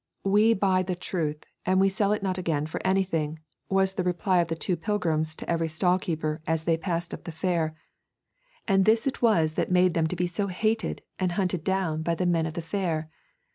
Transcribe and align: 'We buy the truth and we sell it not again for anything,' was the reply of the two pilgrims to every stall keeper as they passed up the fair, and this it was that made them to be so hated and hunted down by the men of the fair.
'We 0.23 0.55
buy 0.55 0.81
the 0.81 0.95
truth 0.95 1.45
and 1.63 1.79
we 1.79 1.87
sell 1.87 2.11
it 2.11 2.23
not 2.23 2.39
again 2.39 2.65
for 2.65 2.81
anything,' 2.83 3.37
was 3.69 3.93
the 3.93 4.03
reply 4.03 4.39
of 4.39 4.47
the 4.47 4.55
two 4.55 4.75
pilgrims 4.75 5.35
to 5.35 5.47
every 5.47 5.67
stall 5.67 5.99
keeper 5.99 6.41
as 6.47 6.63
they 6.63 6.75
passed 6.75 7.13
up 7.13 7.23
the 7.25 7.31
fair, 7.31 7.75
and 8.67 8.85
this 8.85 9.05
it 9.05 9.21
was 9.21 9.53
that 9.53 9.69
made 9.71 9.93
them 9.93 10.07
to 10.07 10.15
be 10.15 10.25
so 10.25 10.47
hated 10.47 11.03
and 11.19 11.33
hunted 11.33 11.63
down 11.63 12.01
by 12.01 12.15
the 12.15 12.25
men 12.25 12.47
of 12.47 12.55
the 12.55 12.61
fair. 12.63 13.09